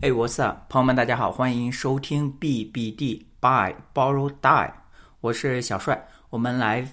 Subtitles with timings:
[0.00, 4.72] 哎，What's up，朋友们，大家好，欢迎收听 BBD Buy Borrow Die，
[5.20, 6.08] 我是小帅。
[6.30, 6.86] 我们来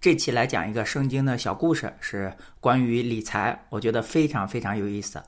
[0.00, 5.22] 这期来讲一个圣经的小故事，是关于理财，我觉得非常非常有意思。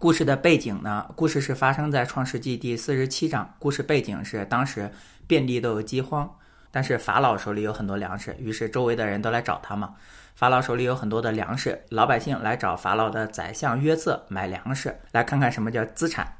[0.00, 3.54] 故事的背景呢，故事是发生在创世纪第四十七章。
[3.60, 4.90] 故事背景是当时
[5.26, 6.28] 遍地都有饥荒，
[6.70, 9.94] 但是法老手里有很多粮食，于是周围的人都来找他嘛。
[10.34, 16.34] 法老手里有很多的粮食，老百姓来找法老的宰相约瑟买粮食，来看看什么叫资产。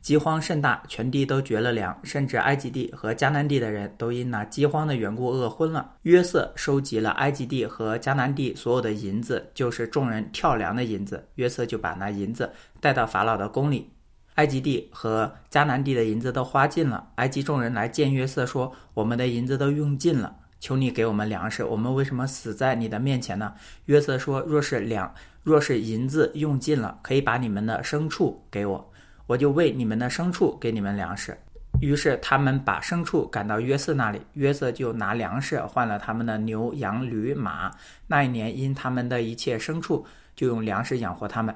[0.00, 5.92] 饥荒甚大，全地都绝了粮，甚至埃及地和迦南地的人都因那饥荒的缘故饿昏了。
[6.02, 11.26] 约瑟收集了埃及地和迦南地所有的银子，就是众人跳粮的银子。
[11.36, 13.93] 约瑟就把那银子带到法老的宫里。
[14.34, 23.52] 埃及地和迦南地的银子都花尽了，埃及众人来见约瑟说：“我们的银子都用尽了。”求你给我们粮食，我们为什么死在你的面前呢？
[23.84, 28.92] 约瑟说：“若是两，若是银子用尽了，可以把你们的牲畜给我，
[29.26, 31.36] 我就为你们的牲畜给你们粮食。”
[31.82, 37.70] 于是他们把牲畜赶到约瑟那里，约瑟就拿粮食换了他们的牛羊驴马。
[38.06, 41.54] 那一年因他们的一切牲畜，就用粮食养活他们。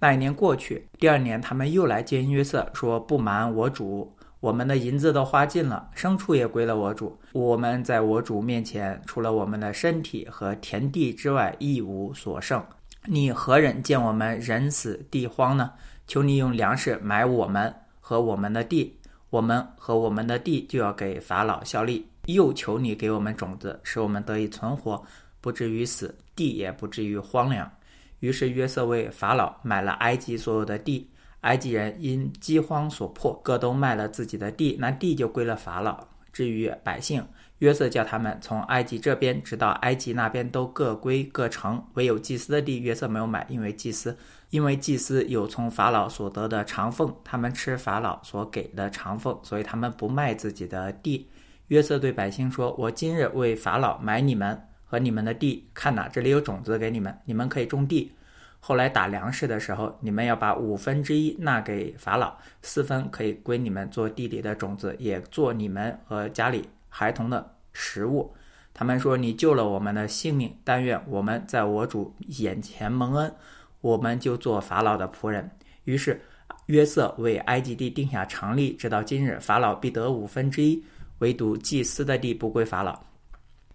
[0.00, 7.14] 那一年过去，第二年他们又来见约瑟，说：“不瞒我主。”我们的银子都花尽了，牲畜也归了我主。
[7.32, 12.64] 我们在我主面前，除了我们的身体和田地之外，一无所剩。
[13.04, 15.70] 你何忍见我们人死地荒呢？
[16.06, 22.06] 求你用粮食买我们和我们的地，我们和我们的地就要给法老效力。
[22.24, 25.04] 又求你给我们种子，使我们得以存活，
[25.42, 27.70] 不至于死，地也不至于荒凉。
[28.20, 31.10] 于是约瑟为法老买了埃及所有的地。
[31.40, 36.06] 埃及人因饥荒所迫，各都卖了自己的地，那地就归了法老。
[36.32, 37.26] 至于百姓，
[37.58, 44.16] 约瑟叫他们从埃及这边直到埃及那边都各归各城，唯有祭司的地，约瑟没有买，因为祭司，
[44.50, 51.28] 因为祭司有从法老所得的长俸，他们吃法老所给的长俸，所以他们不卖自己的地。
[51.68, 54.60] 约瑟对百姓说：“我今日为法老买你们
[54.90, 58.12] 和你们的地，看哪，这里有种子给你们，你们可以种地。”
[58.58, 68.34] 后来打粮食的时候，你们要把五分之一纳给法老，四分可以归你们做地里的种子，也做你们和家里孩童的食物。
[68.74, 73.32] 他们说：“你救了我们的性命，但愿我们在我主眼前蒙恩，
[73.80, 75.48] 我们就做法老的仆人。”
[75.84, 76.20] 于是
[76.66, 80.82] 约瑟为埃及地定下常例，直到今日，法老必得五分之一，
[81.20, 83.00] 唯独祭司的地不归法老。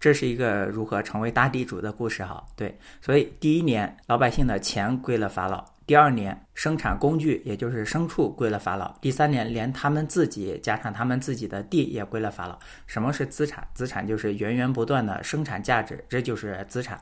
[0.06, 12.56] 这是一个如何成为大地主的故事哈，对，所以第一年老百姓的钱归了法老，第二年生产工具也就是牲畜归了法老，第三年连他们自己加上他们自己的地也归了法老。
[12.86, 13.66] 什么是资产？
[13.74, 16.96] 资产就是源源不断的生产价值，这就是资产。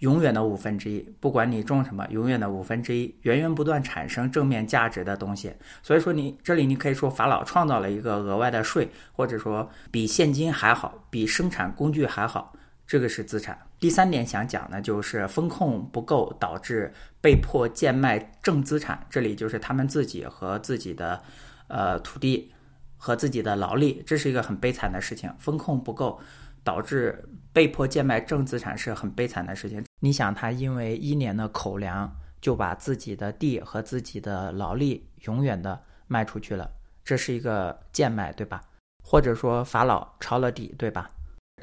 [0.00, 5.50] 永远的五分之一，不管你种什么，永远的五分之一，源源不断产生正面价值的东西。
[5.82, 12.52] 所以说，你这里你可以说法老创造了一个额外的税，或者说比现金还好，比生产工具还好，
[12.86, 13.58] 这个是资产。
[13.80, 16.92] 第三点想讲的就是风控不够导致
[17.22, 21.22] 被迫贱卖正资产，这里就是他们自己和自己的
[21.68, 22.52] 呃土地
[22.98, 25.32] 和自己的劳力，这是一个很悲惨的事情。
[25.38, 26.20] 风控不够。
[26.66, 29.84] 导致被迫贱卖正资产是很悲惨的事情。
[30.00, 36.68] 你想，他因为一年的口粮就把自己的地和自己的劳力永远的卖出去了，
[37.04, 38.60] 这是一个贱卖，对吧？
[39.04, 41.08] 或者说法老抄了底，对吧？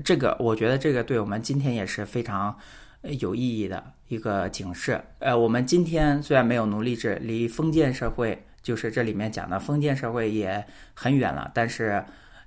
[0.05, 2.57] 这个我觉得这个对我们今天也是非常
[3.01, 5.03] 有意义的一个警示。
[5.19, 12.01] 呃，我们今天虽然没有奴隶制，离封建社会就是这里面讲的封建社会也很远了，但是。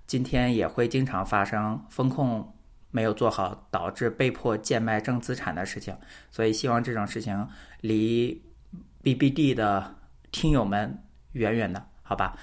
[0.07, 2.55] 今天也会经常发生风控
[2.91, 5.95] 没有做好，导致被迫贱卖正资产的事情，
[6.31, 7.47] 所以希望这种事情
[7.81, 8.41] 离
[9.03, 9.95] BBD 的
[10.31, 10.97] 听友们
[11.33, 12.37] 远远的，好吧？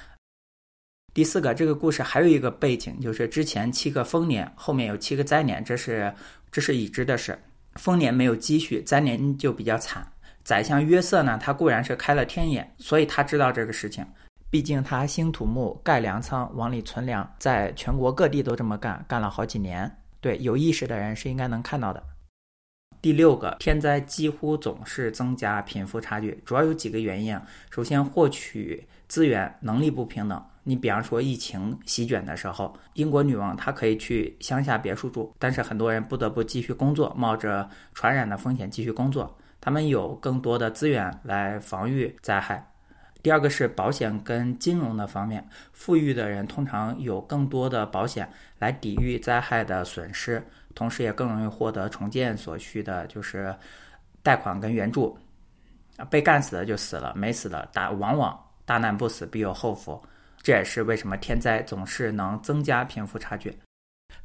[1.14, 6.14] 第四个，这个故事还有一个背景，就是之前七个丰年，后面有七个灾年，这是
[6.52, 7.38] 这是已知的事。
[7.76, 10.06] 丰年没有积蓄，灾年就比较惨。
[10.44, 14.06] 宰相约瑟呢，他固然是开了天眼，所以他知道这个事情。
[14.54, 19.92] 毕竟他兴土木、盖粮仓、往里存粮，在全国各地都这么干，干了好几年。
[20.22, 22.04] 对有意识的人是应该能看到的。
[23.02, 27.42] 第六个，天灾几乎总是增加贫富差距，主要有几个原因啊。
[27.72, 30.40] 首先，获取资源能力不平等。
[30.62, 39.36] 你比方说疫情席卷的时候，英国女王她可以去乡下别墅住，但是很多人不得不继续工作，冒着传染的风险继续工作。
[39.60, 42.64] 他们有更多的资源来防御灾害。
[43.24, 48.30] 第二个是保险跟金融的方面，富裕的人通常有更多的保险
[48.60, 53.56] 来抵御灾害的损失，同时也更容易获得重建所需的就是
[54.22, 55.18] 贷款跟援助。
[56.10, 60.02] 被干死的就死了，没死的大往往大难不死必有后福。
[60.42, 63.58] 这也是为什么天灾总是能增加贫富差距。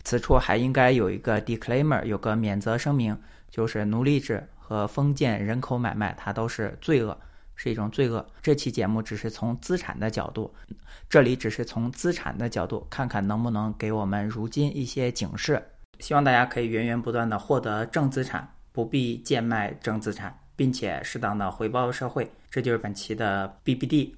[0.03, 3.17] 此处还应该有一个 disclaimer，有个免责声明，
[3.49, 7.17] 就是奴隶制和封建人口买卖，它都是罪恶，
[7.59, 8.27] 是一种罪恶。
[8.41, 10.51] 这期节目只是从资产的角度，
[11.11, 15.63] 这里只是从资产的角度看看能不能给我们如今一些警示。
[15.99, 22.31] 希望大家可以源源不断的获得正资产，不必贱卖正资产，并且适当的回报社会。
[22.49, 24.15] 这就是本期的 BBD。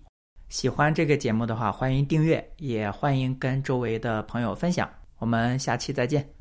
[0.51, 4.89] 喜欢这个节目的话，欢迎订阅，也欢迎跟周围的朋友分享。
[5.19, 6.40] 我们下期再见。